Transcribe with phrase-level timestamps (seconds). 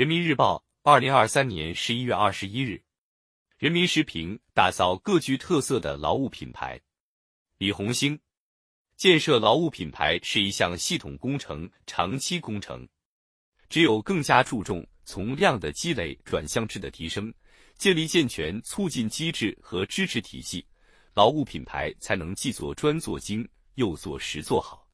[0.00, 2.82] 人民日报，二零二三年十一月二十一日。
[3.58, 6.80] 人民时评：打造各具特色的劳务品牌。
[7.58, 8.18] 李红星，
[8.96, 12.88] 建设劳务品牌是一项系统工程、长期工程。
[13.68, 17.30] 只有更加注重从量的积累转向质的提升，
[17.76, 20.66] 建立健全促进机制和支持体系，
[21.12, 24.88] 劳务品牌才能既做专做精，又做实做好。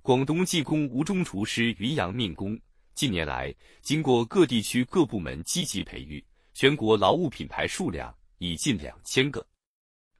[0.00, 2.56] 广东技工吴中厨师云阳命工。
[2.98, 6.20] 近年来，经过各地区各部门积极培育，
[6.52, 9.46] 全国劳务品牌数量已近两千个。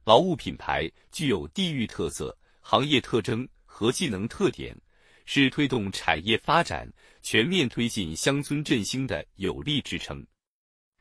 [0.04, 4.80] 劳务品牌具有地域特色、行业特征和技能特点，
[5.24, 6.88] 是推动产业发展、
[7.20, 10.24] 全面推进乡村振兴的有力支撑。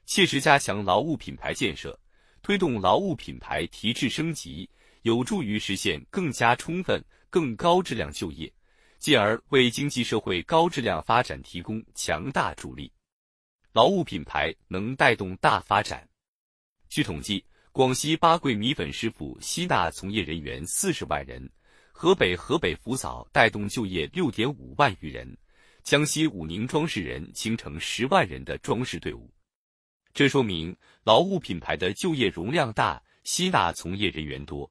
[0.07, 1.95] 切实加强劳务品牌建设，
[2.41, 4.67] 推动劳务品牌提质升级，
[5.03, 6.99] 有助于实现更加充分、
[7.29, 8.51] 更高质量就业。
[8.99, 12.91] 进而为经济社会高质量发展提供强大助力，
[13.71, 16.07] 劳务品牌能带动大发展。
[16.89, 21.47] 据统计，广西八桂米粉师傅吸纳从业人员四十万人，
[21.91, 25.37] 河北河北福嫂带动就业六点五万余人，
[25.83, 29.31] 江西武宁装饰人形成十万人的装饰队伍。
[30.13, 34.69] 这说明劳务品牌的就业容量大，吸纳从业人员多。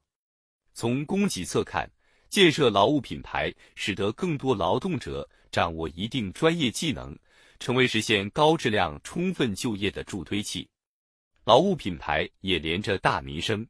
[0.75, 1.89] 从供给侧看。
[2.29, 7.17] 建设劳务品牌，使得更多劳动者掌握一定专业技能，
[7.59, 10.69] 成为实现高质量充分就业的助推器。
[11.45, 13.67] 劳务品牌也连着大民生，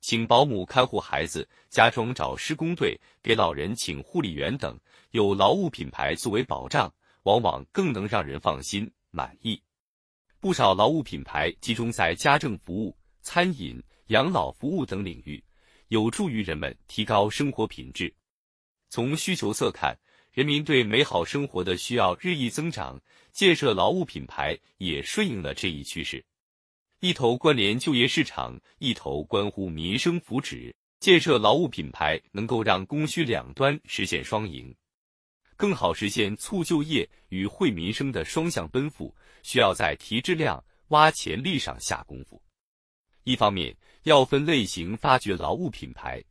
[0.00, 4.78] 请保姆看护孩子，家中找施工队，给老人请护理员等，
[5.10, 6.92] 有劳务品牌作为保障，
[7.24, 9.60] 往往更能让人放心满意。
[10.38, 15.42] 不少劳务品牌集中在家政服务、餐饮、养老服务等领域。
[15.92, 18.10] 有助于人们提高生活品质。
[18.88, 19.94] 从需求侧看，
[20.32, 22.98] 人民对美好生活的需要日益增长，
[23.30, 26.24] 建设劳务品牌也顺应了这一趋势。
[27.00, 30.72] 一头关联就业市场，一头关乎民生福祉。
[30.98, 34.74] 建设劳务品牌能够让供需两端实现双赢，
[35.56, 42.40] 更好实现促就业与惠民生的双向奔赴，需要在提质量、挖潜力上下功夫。
[43.24, 46.22] 一方面，要分类型发掘劳务品牌，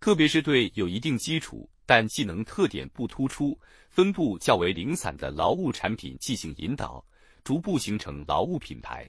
[0.00, 3.58] 特别是对有一定基础但技能特点不突出、
[3.88, 7.04] 分布较为零散的劳务产品进行引导，
[7.44, 9.08] 逐步形成劳务品牌。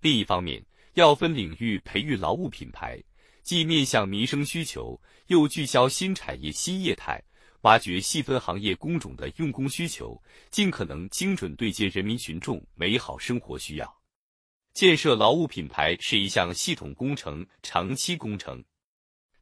[0.00, 3.02] 另一方面，要分领域培育劳务品牌，
[3.42, 7.22] 既面向民生需求，又聚焦新产业新业态，
[7.62, 10.18] 挖掘细分行业工种的用工需求，
[10.50, 14.03] 尽可能精准对接人民群众美好生活需要。
[14.74, 18.62] 建设劳务品牌是一项系统工程、长期工程。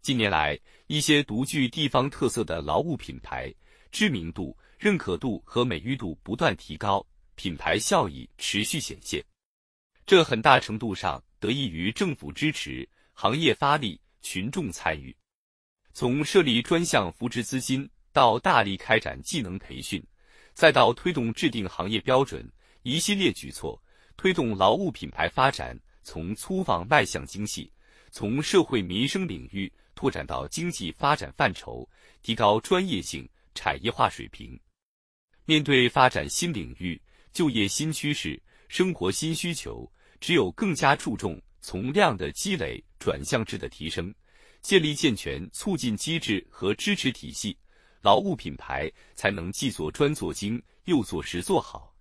[0.03, 3.53] 近年来，一些独具地方特色的劳务品牌
[3.91, 7.05] 知名度、认可度和美誉度不断提高，
[7.35, 9.25] 品牌效益持续显现。
[10.05, 15.17] 这很大程度上得益于政府支持、行业发力、群众参与。
[15.95, 20.05] 从设立专项扶持资金，到大力开展技能培训，
[20.53, 22.47] 再到推动制定行业标准，
[22.83, 23.83] 一系列举措。
[24.23, 27.69] 推动劳务品牌发展从粗放迈向精细，
[28.13, 31.85] 从社会民生领域拓展到经济发展范畴，
[32.23, 34.57] 提高专业性、产业化水平。
[35.45, 37.03] 面对发展新领域、
[37.33, 44.15] 就业新趋势、生活新需求，只有更加注重从量的积累转向质的提升，
[44.61, 47.59] 建立健全促进机制和支持体系，
[48.03, 51.92] 劳务品牌才能既做专做精，又做实做好。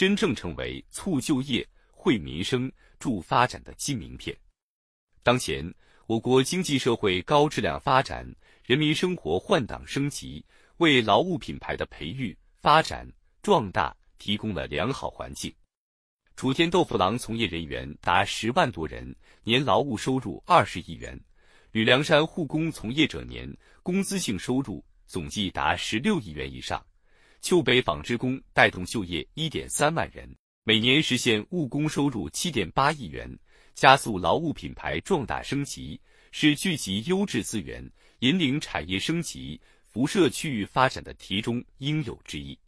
[0.00, 4.34] 真正成为促就业、惠民生、助发展的金名片。
[5.22, 5.62] 当前，
[6.06, 8.26] 我国经济社会高质量发展，
[8.64, 10.42] 人民生活换挡升级，
[10.78, 13.06] 为劳务品牌的培育、发展、
[13.42, 15.54] 壮大提供了良好环境。
[16.34, 21.14] 楚天豆腐郎从业人员达十万多人，年劳务收入二十亿元；
[21.72, 26.82] 吕梁山护工从业者年工资性收入总计达十六亿元以上。
[27.40, 30.28] 丘北纺织工带动就业一点三万人，
[30.64, 33.38] 每年实现务工收入七点八亿元，
[33.74, 36.00] 加速劳务品牌壮大升级，
[36.32, 42.58] 是聚集优质资源、引领产业升级、辐射区域发展的题中应有之义。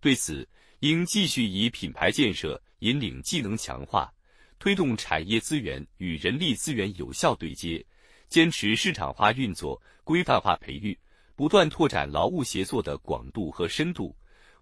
[0.00, 0.48] 对此，
[0.78, 4.12] 应继续以品牌建设引领技能强化，
[4.60, 7.84] 推动产业资源与人力资源有效对接，
[8.28, 10.96] 坚持市场化运作、规范化培育。
[11.38, 14.12] 不断拓展劳务协作的广度和深度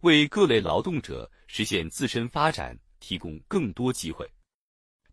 [0.01, 4.31] 为各类劳动者实现自身发展提供更多机会。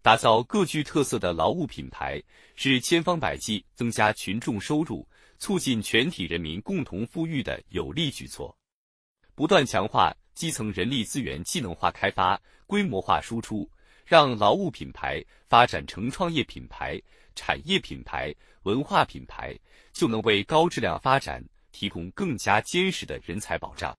[0.02, 2.22] 打造各具特色的劳务品牌
[2.56, 5.08] 是千方百计增加群众收入
[5.40, 8.54] 促进全体人民共同富裕的有力举措。
[9.34, 12.38] 不断强化基层人力资源技能化开发
[12.68, 13.72] 规模化输出
[14.06, 17.02] 让劳务品牌发展成创业品牌
[17.36, 19.58] 产业品牌文化品牌
[19.94, 21.42] 就能为高质量发展
[21.74, 23.98] 提供更加坚实的人才保障。